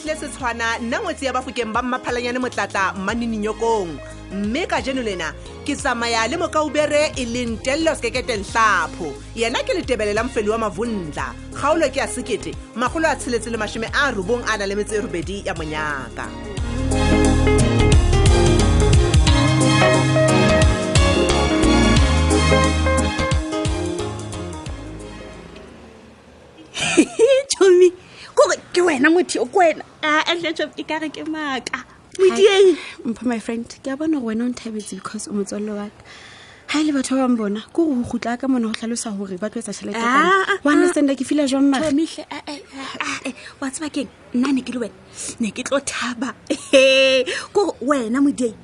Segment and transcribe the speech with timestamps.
[0.00, 3.88] fitlhe setshwana nna ngwetsi ya bafokeng ba mmaphalanyane motlata mmaninenyokong
[4.34, 5.28] mme ka jeno lena
[5.66, 9.08] ke tsamaya le mokaubere e leng telelo sekeketeng tlhapho
[9.40, 13.56] yena ke letebele la mofeli wa mavundla kgaolo ke a sekete magolo a tsheletse le
[13.60, 16.24] mašome a robong a na le metse robedi ya monyaka
[27.52, 27.90] chomi
[28.72, 31.84] ke wena motho ko wena andletsop ah, e kare ke maaka
[32.18, 36.02] modieng mpha my friend ke a bona gore wena o nthabetse because o motswalelo waka
[36.70, 39.12] ga e le batho ba bangwe bona ko gore go gutla ka mone go tlhalosa
[39.16, 39.96] gore ba tloetsa tšhelete
[40.64, 42.60] oanestanda ah, ah, ke fila jwang mae eh, eh,
[43.28, 44.96] eh, wa tsebakeng nna ne ke le wena
[45.40, 46.32] ne ke tlo thaba
[46.72, 48.56] e kore wena modieng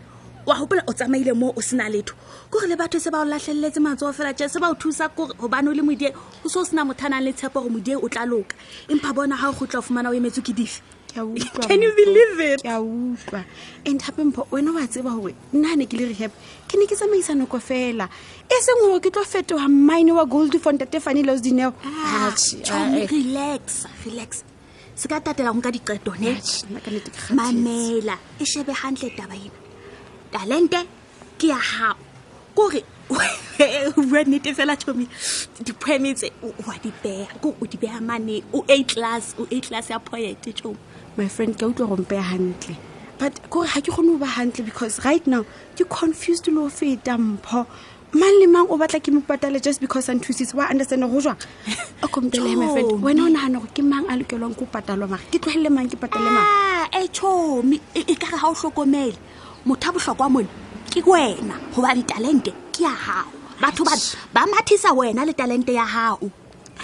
[0.46, 2.14] wa gopela o tsamaile moo o sena letho
[2.50, 5.34] kore le batho se ba o latlheleletse matsoo fela je se ba o thusa kore
[5.36, 8.00] gobane o le modieng o se o sena motho a nang le tshepo gore modieng
[8.05, 8.56] o tla loka
[8.89, 10.80] empa bona ga o gotla o fumana o emetse ke dife
[11.17, 13.45] can you believe it ke a utlwa
[13.91, 16.31] and gape mpho wena wa tseba gore nna ne ke le rehab
[16.69, 18.06] ke ne ke tsamaisa noko fela
[18.56, 22.34] e seng gore ke tlo fetoga mine wa gold fane los dineo ah,
[23.08, 24.45] relax relax
[25.05, 26.36] se ka tatela go nka diqetone
[27.39, 29.64] mamela e shebe gantle taba ena
[30.36, 30.83] talente
[31.39, 31.97] ke ya gago
[32.61, 35.06] kore bua nnete fela tomi
[35.66, 36.30] dipoeme tse
[36.66, 40.50] wa dibeya ko o di beya mane o a class o a class ya poete
[40.54, 40.76] tomi
[41.16, 42.77] my friend ke utlwa rompeya gantle
[43.18, 45.44] but kore ga ke kgone go ba gantle because right now
[45.78, 47.64] ke confused le o feta mpho
[48.18, 51.38] mang le mang o batla ke mopatale just because an thusise wa understande go jwang
[52.10, 55.70] omtelemyfriend wena o nagana gore ke mang a lokelwang ke o patalwa mare ke tlogelele
[55.78, 59.16] mang ke patale mang ah, eh, e tomi e kare ga o tlhokomele
[59.66, 60.66] motho a botlhokwa mone
[60.97, 63.28] ke kwena gobane talente ke ya gago
[63.61, 63.92] batho ba
[64.33, 66.33] ba mathisa wena le talente ya gago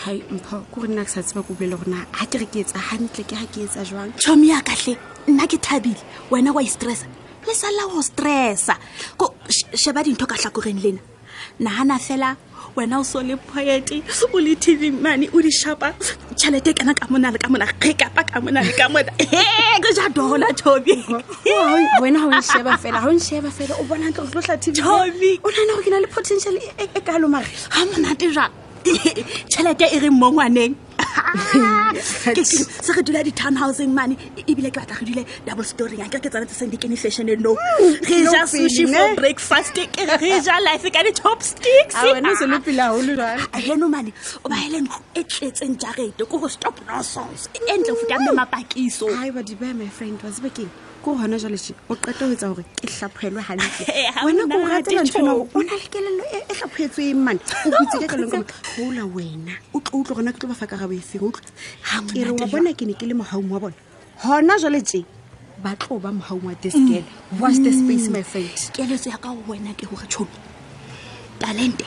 [0.05, 2.61] hai mpho ko re nna ke sa tseba ko bele gona ga ke re ke
[2.61, 5.01] etsa gantle ke ga ke etsa jwang tšhomi ya katlhe
[5.33, 7.09] nna ke thabile wena wa istressa
[7.49, 8.77] le salela go stressa
[9.17, 9.33] ko
[9.73, 11.01] sheba dintho ka tlhakoreng lena
[11.57, 12.37] nagana fela
[12.77, 14.03] wena o sole poete
[14.33, 15.93] o le tvmane o dishapa
[16.37, 19.13] tšhelete e kena ka mona le ka mona ge kapa ka mona le ka mona
[19.21, 20.97] ke ja dola tobyo
[25.53, 28.53] nana go ke na le potential e, e kalomare ga monate jang
[29.49, 30.75] tšhelete e re mongwaneng
[31.33, 36.21] se re dula di-town housing mane e-, ebile ke batla re dule double storyng ke
[36.21, 39.77] re ke tsana tse seng dikene sessione no hmm, re ja sushi for breakfast
[40.25, 42.45] re ja life ka di-top sticksheno ah, ah,
[43.65, 44.13] ah, mane
[44.45, 49.09] o baele ntlo e tletseng jarete ko go stop nosons e ntle futang le mapakiso
[51.03, 55.03] ko gona jalee o qeta go etsa gore ke tlhaphelwe gantle eh, wena ko ratela
[55.03, 58.31] ntho ya gore o na le kelelo e tlhaphetswe e mane o butse ke kalong
[58.31, 61.31] kamo goola wena o tlo utlwa gona ke tlo ba fa karabo e re
[62.11, 65.03] ke re wa bona ke ne ke le mogaung wa gona jale tse
[65.65, 67.41] ba tlo ba mogaung mm.
[67.41, 70.09] wa the space my friend keletso ya ka go wena ke gore
[71.39, 71.87] talente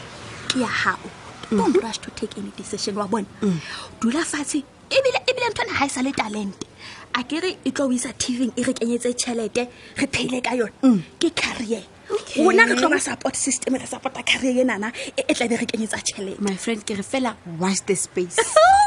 [0.51, 1.09] ke ya gago
[1.51, 1.57] mm.
[1.57, 3.59] don't rush to take any decision wa bona mm.
[3.99, 5.19] dula fatshe ebile
[5.51, 6.67] ntho ga e sa le talente
[7.15, 9.67] a kere e tlo o isa tving e re kenyetse tšhelete
[9.99, 13.79] re ka yone ke carrier re support system re
[14.25, 18.35] carrier enana e tlabe re kenyetsa tšhelete my friend ke re fela watch the space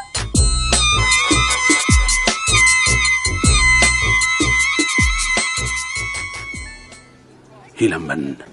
[7.79, 8.45] helang banna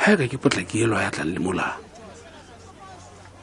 [0.00, 1.68] ha ka ke potlaki elo ya tlang le mola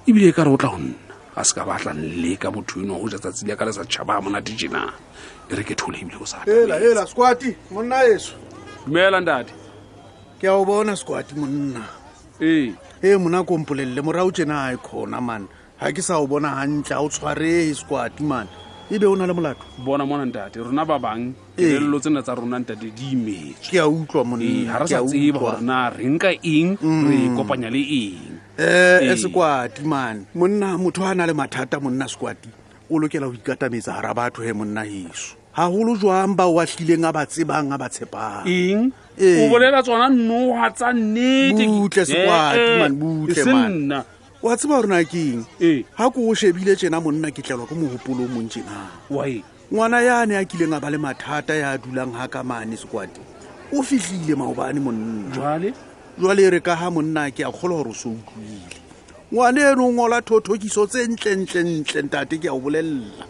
[0.10, 0.96] ebile e ka re o tla go nna
[1.40, 3.74] a se ka ba tlang le ka botho eno go ja tsatsi le ka le
[3.78, 4.82] sa tšhaba a monate jena
[5.50, 8.34] e re ke thole ebile go saela squati monna eso
[8.86, 9.54] dumela ntate
[10.42, 11.84] ke a o bona squati monna
[12.50, 12.66] ee
[13.06, 15.46] ee mona kompolelele morago tjena ga e kgona mane
[15.80, 18.50] ga ke sa o bona gantle ga o tshwaree squati mane
[18.92, 21.30] e be o na le molato bona mona ntate rona ba bang
[21.62, 21.78] ee.
[21.78, 25.40] kelello tsena tsa rona ntate di imetswe ke a utlwa monna ee, re sa tseba
[25.40, 25.62] gore
[25.94, 27.06] re nka eng mm.
[27.10, 28.22] re kopanya le eng
[28.58, 29.13] eh ee.
[29.13, 32.50] sekwati mane monna motho a na le mathata monna sekwati
[32.90, 37.24] o lokela go ikatametsa gara batho he monna heso golo jwang ba wa a ba
[37.30, 38.90] tsebang a ba tshepang eng
[39.22, 44.04] o bolela tsona noga tsa nnete butle eh, e
[44.44, 47.75] wa tseba gore na keng ee ga ko o shebile tsena monna ke tlelwa ko
[47.75, 52.24] mogopolo o montse nae ngwana yaane a kileng a ba le mathata ya dulang ga
[52.31, 53.19] ka mane sekwate
[53.75, 57.94] o fitlhile maobane monna jale e re ka ga monna ke a kgola gore o
[57.94, 58.63] se utlwile
[59.31, 63.27] ngwane eno o ngola thothokiso tse ntlentlentle tate ke a o bolelela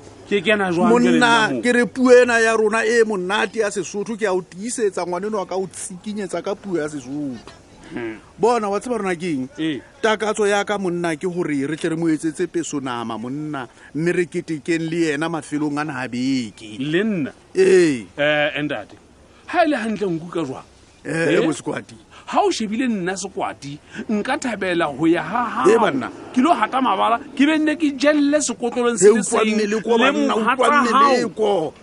[0.86, 5.26] monna ke re puena ya rona e monate ya sesotho ke a o tiisetsa ngwane
[5.28, 7.59] eno a ka o tsikinyetsa ka puo ya sesotho
[7.92, 8.22] Hmm.
[8.38, 9.82] bona wa tseba rona keng eh.
[10.00, 13.66] takatso ya ka monna ke gore re tle re mo etsetse pesonama monna
[13.98, 18.52] mme re ketekeng le yena mafelong a na beke le nna ee eh.
[18.60, 19.02] endate eh,
[19.50, 20.70] ha e le hantle nku ka jwang
[21.04, 21.98] ee bosekwadi
[22.30, 26.12] ha o shebile nna sekwati nka thabela ho ya ha ha bana.
[26.34, 29.82] ke lo haka mabala ke be nne ke jelle sekotlolong se le seng le
[30.30, 31.74] mohatsa hao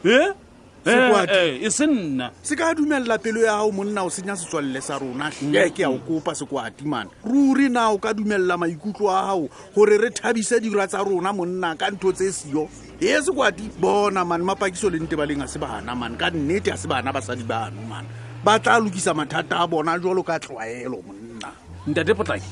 [0.89, 4.99] Eh, eh, e senna se ka dumella pelo ya gago monna o senya setswalle sa
[5.03, 9.51] rona tle ke ya o kopa sekwatimana ruri na o ka dumella maikutlo a gago
[9.75, 12.71] gore re thabise dira tsa rona monna ka ntho tse siyo
[13.03, 16.87] e sekwati bona mane mapakiso le ntebaleng a se bana mane ka nnete a se
[16.87, 18.07] bana basadi bano mane
[18.47, 21.51] ba tla lokisa mathata a bona jalo ka tlwaelo monna
[21.91, 22.47] ntate potlaki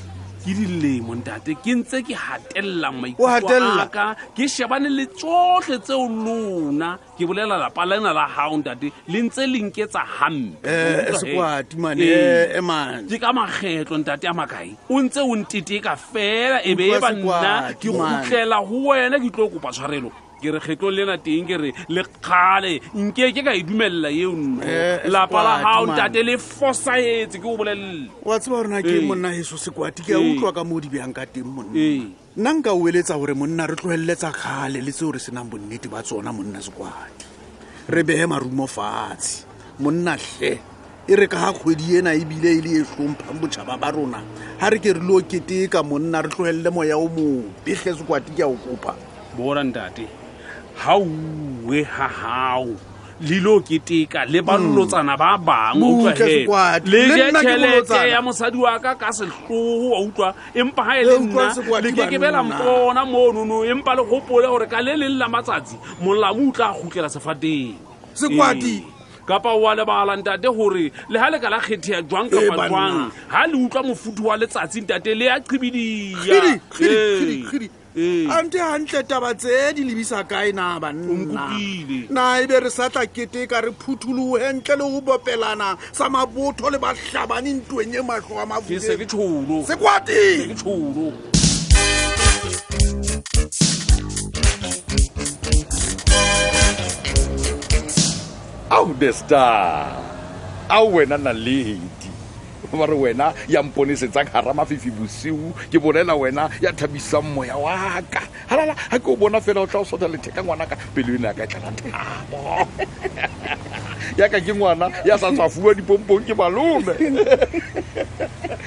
[0.45, 3.85] ke dilemo ntate ke ntse ke hatellang maikutlo
[4.37, 9.41] ke shebane le tsotlhe tseo lona ke bolela lapa lena la hao ntate le ntse
[9.53, 10.69] le nketsa hampe
[13.23, 17.51] ka makgetlo ntate a makae o ntse o nteteka fela e be e ba nna
[17.81, 20.09] ke gutlela go wena ke tlo o kopa tshwarelo
[20.45, 22.71] ke re kgetlo lena teng ke re le kgale
[23.05, 27.37] nke ke ka e dumelela eo nno eh, eh, lapa la gao ntate le fosaetse
[27.41, 30.63] ke o bolelele wa tseba gore na ke monna heso sekwati ke a utlwa ka
[30.69, 31.73] mo dibjang ka teng monna
[32.37, 36.01] nna nka o eletsa gore monna re tlogeleletsa kgale le tseo re senang bonnete ba
[36.07, 39.33] tsona monna sekwati re bee marumo fatshe
[39.85, 40.53] monna tlhe
[41.13, 44.19] e re ka ga kgwedi ena ebile e le e tlhomphang botšhaba ba rona
[44.61, 48.49] ga re ke re le oketeka monna re tlogelele moya o mobetlhe sekwati ke a
[48.53, 48.95] o kopa
[49.37, 50.05] boranate
[50.83, 52.67] ha uwe ha hao
[53.21, 56.11] le lo keteka le ballotsana ba bangwe
[56.91, 60.29] le je tšhelete ya mosadi wa ka ka setlogo wa utlwa
[60.59, 65.17] empa ga e le nna le kekebelampona monono empa le gopole gore ka le leng
[65.21, 68.83] la matsatsi molamo o tla gutlela sefateng
[69.27, 72.95] kapa oa lebalang tate gore le ga leka la kgethea jwang kapa jwang
[73.31, 76.35] ga le utlwa mofuthu wa letsatsing tate le ya cibidiya
[77.97, 78.27] Eh.
[78.27, 81.47] ante nte gantle taba tsee di lebisa kae na banna
[82.15, 86.67] na e be re sa tla keteka re phuthologe ntle le go bopelana sa mabotho
[86.73, 90.57] le batlhabane ntweng e matlho a mafusekwateng
[98.75, 99.87] ao the star
[100.69, 101.79] ao wena naledi
[102.73, 108.01] ba re wena ya mponesetsang gara mafifi bosiu ke bolela wena ya thabisang moya wa
[108.09, 111.27] ka halala ga ke o bona fela o tla o sotha letheka ngwanaka pele ene
[111.27, 112.67] ya ka e tlala thabo
[114.17, 116.93] yaka ke ngwana ya sa tswa fuwa dipompong ke malome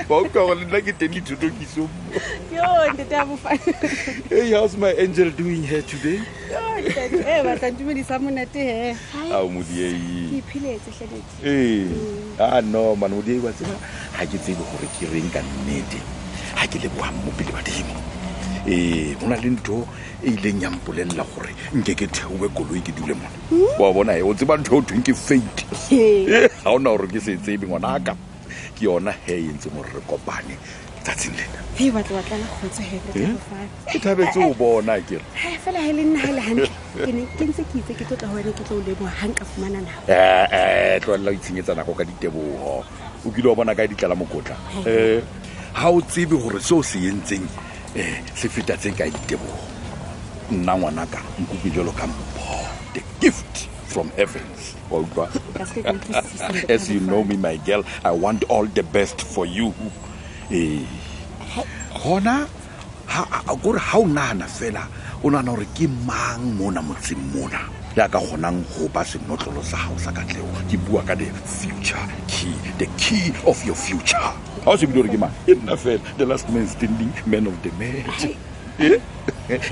[0.09, 1.91] ba uka gore nna ke teng dithutokisong
[4.55, 6.21] how's my angel doing here today
[7.45, 8.97] batantumedisamonate a
[11.43, 12.37] ee, mm.
[12.41, 13.71] ah, no man modiei wa tseba
[14.19, 16.01] ga ke tsebe gore ke reng ka nnete
[16.55, 17.95] ga ke lebogang mo pele badimo
[18.67, 19.87] ee go na le ntho
[20.25, 21.05] e ileng ya gore
[21.75, 23.67] nke ke theowe koloi ke dule mone hmm?
[23.83, 25.67] wa bona e o tseba ntho o thweng ke fate
[26.29, 28.15] ga ona gore ke se tsebe ngwana aka
[28.79, 30.57] ke yona he e ntse gore re kopane
[31.09, 32.23] tsatsing lena e batla
[33.15, 33.99] eh?
[34.01, 35.25] thabetse o bona kere
[35.65, 36.67] fela o
[40.07, 42.85] eh, eh, itshenyetsa nako ka ditebogo
[43.25, 45.23] o kile o bona ka ditlala mokotla um
[45.73, 47.43] ha o tsebe gore seo se entseng
[47.97, 49.59] um se feta tse ka diteboho
[50.53, 54.77] nna ngwanaka nkopi jalo ka mpho the gift from heavens
[56.75, 59.73] as you know me my girl i want all the best for you
[60.51, 60.79] ee
[62.03, 62.47] gona
[63.63, 64.87] kore ga o nagana fela
[65.23, 67.61] o nagana gore ke mang mona motseng mona
[67.97, 72.07] ya ka kgonang go ba senotlolo sa gago sa katlego ke bua ka the future
[72.29, 74.17] key the key of your future
[74.65, 77.55] ga o sebile gore ke mang e nna fela the last man standing man of
[77.61, 78.25] the match
[78.81, 78.97] ee.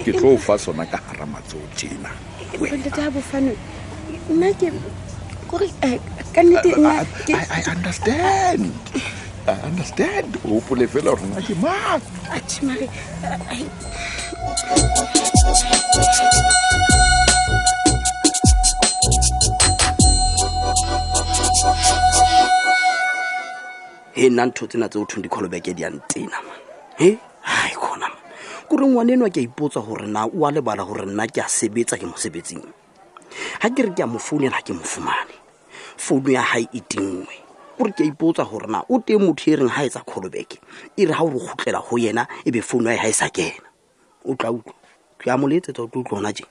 [0.05, 2.11] ke tlo o fa sona ka gara matseo tena
[2.53, 2.71] i
[7.65, 8.73] understand
[9.49, 10.35] I understand.
[10.45, 12.03] Hopefully, fella, unaki mark.
[12.31, 12.91] Ati, Mary,
[24.17, 26.39] nna ntho tsena tse o thong dikgolobeke di a ntena
[26.99, 28.19] e he hai khona man
[28.69, 31.47] kore ngwane enwa ke a ipotsa gore na o a lebala gore nna ke a
[31.47, 32.65] sebetsa ke mosebetsing
[33.61, 35.37] ga ke re ke a mo founela ga ke mo fumane
[35.97, 37.35] founu ya gae e tinngwe
[37.77, 40.59] gore ke a ipotsa gore na o teng motho e reng ga e tsa kgolobeke
[40.97, 43.29] e re ga o re gotlela go yena e be founu ya ga e sa
[43.29, 43.69] kena
[44.25, 44.75] o tla utlwa
[45.21, 46.49] ke amoletsetsa o tla utlwa gona jeng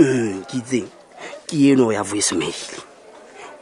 [0.00, 0.88] mm, ke itseng
[1.48, 2.88] ke eno ya voicemail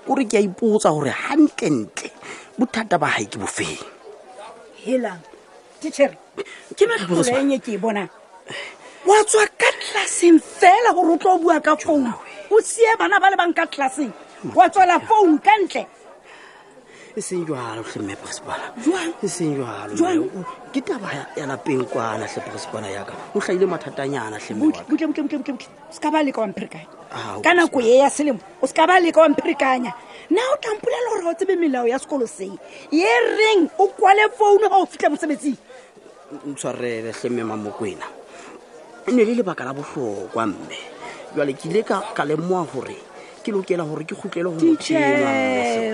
[0.08, 2.10] o re ke a ipotsa gore gantlentle
[2.58, 3.76] bothata ba gae ke bofeng
[4.80, 4.88] ke
[6.88, 6.90] e
[7.54, 8.04] e bona
[9.06, 12.12] wa tswa ka tlelaseng fela gore o tlo o bua ka founu
[12.50, 14.10] o sie bana ba le bang ka tlelaseng
[14.56, 15.84] wa tswela founu ka ntle
[17.18, 18.62] e seng jalo tlhemepresepana
[19.22, 19.90] e seng jalo
[20.70, 27.98] ke taba ya lapeng kwana tlheporesepana yaka o tlhaile mathatanyana tlhemeskabalekawamperekanya ah, ka nako e
[27.98, 29.90] ya selemo o se ka ba leka wamperekanya
[30.30, 32.54] na o tlampolela gore ga o tsebe melao ya sekolo see
[32.94, 35.58] ye reng o kwale founu ga o fitlha mosebetsing
[36.54, 38.06] ntshwarele tlhemema mo kwena
[39.10, 40.78] e ne le lebaka la botlhokwa mme
[41.34, 42.94] jale ke ile ka lemoa gore
[43.42, 44.54] ke lokela gore ke gotlele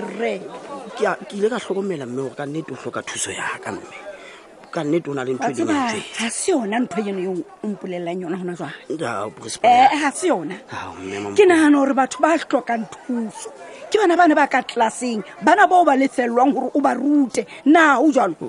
[0.05, 0.64] gore
[0.95, 3.97] ke ile ka tlhokomela mme gore ka nnete o tlhoka thuso ya ka mme
[4.71, 7.33] ka nnete o na le ntho e ga se yona ntho eno yo
[7.63, 10.55] ompolelelang yona gona jangu ga se yona
[11.35, 13.51] ke nagana gore batho ba tlhokang thuso
[13.91, 17.43] ke bana ba ne ba ka tlelaseng bana bao ba lefelelwang gore o ba rute
[17.65, 18.39] na o jaloe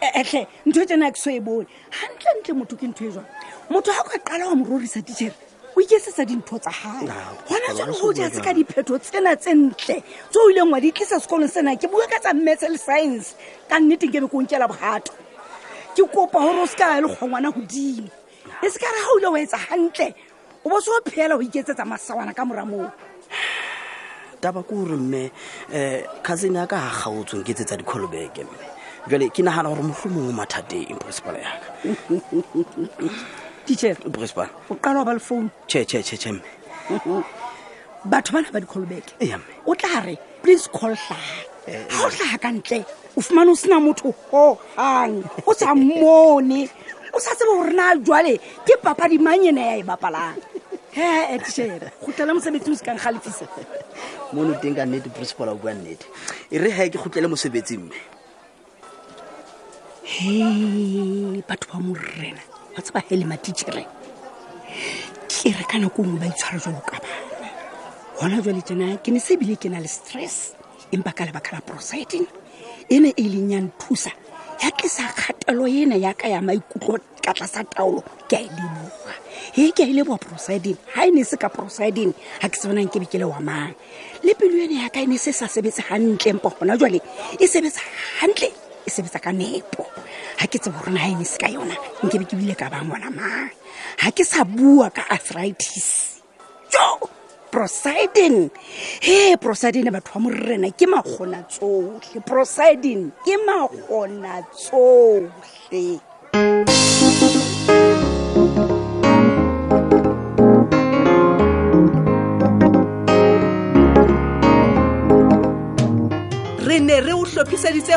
[0.00, 3.28] e, e, ntho e tsena ke so e bone gantlentle motho ke ntho e jalo
[3.68, 5.49] motho ga o ka qala wa mororisa ditšhere
[5.82, 7.08] iketsetsa dintho tsa gae
[7.48, 9.96] gona tsone go jatse ka dipheto tsena tse ntle
[10.30, 13.34] tse o ileng e wa di tlisa sekolong sena ke bua ka tsa metal science
[13.68, 15.12] ka nneteng ke be konkela bogato
[15.96, 18.08] ke kopa gore o seka e le gongwana godimo
[18.60, 20.06] e se ka re ga o ile o etsa gantle
[20.64, 22.90] o bo se o phela go iketsetsa masawana ka moramoo
[24.40, 25.30] taba ko gore mme
[25.72, 28.58] um cousin ya ka ga gaotsweng ke tsetsa dicolobeke mme
[29.08, 31.68] jale ke nagana gore motlho mongwe mathateng principal yaka
[33.70, 37.24] tichereprincipal o qala wa ba le founu chechecheche mme
[38.04, 42.50] batho bana ba dikgolobeke eame o tla re please call hlaa ga o tlaga ka
[42.52, 42.78] ntle
[43.14, 46.66] o fumane o sena motho gogang o sa mone
[47.14, 50.38] o sa tsebo gore na jwale ke papadi manyena ya e bapalang
[50.96, 53.46] ee tichere go tlela mosebetsing se kang galefisa
[54.34, 56.06] mo no teng ka nnete principal a o bua nnete
[56.50, 57.98] e re ga ke gotlele mosebetsi mme
[60.02, 62.49] he batho ba morrena
[62.80, 63.82] wa tseba he e matitšhere
[65.28, 66.96] ke re ka nako e ngwe ba itshwara jalo ka
[68.20, 70.52] bana gona jale tjena ke ne se bile ke na le stress
[70.92, 72.26] empa ka lebaka la prosiding
[72.88, 74.10] e ne e leng ya nthusa
[74.62, 79.14] ya tlisa kgatelo ena yaka ka ya maikutlo ka tlasa taolo ke a e leboga
[79.56, 82.68] e ke a e leboga prosiding ga e ne se ka prosiding ga ke se
[82.68, 83.72] bonang ke be le wa mang
[84.24, 87.00] le pelo ene yaka e ne se sa sebetse gantle mpo gona jale
[87.40, 87.80] e sebetsa
[88.20, 88.52] gantle
[88.86, 89.84] e sebetsa ka nepo
[90.40, 93.50] ga ke tsebo rona ga e ka yona nkebe ke bile ka ba ngwana mang
[94.00, 96.20] ga ke sa bua ka arthritis
[96.72, 96.86] jo
[97.52, 98.48] prosidin
[99.04, 105.86] he prosidin batho ba morerena ke magona tsotlhe prosidin ke magona tsotlhe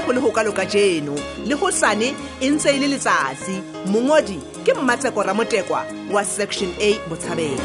[0.06, 1.14] go le go kaloka jeno
[1.48, 3.56] le go sane e ntse e le letsatsi
[3.88, 7.64] mongodi ke mmatsheko ramotekwa wa section a botshabelo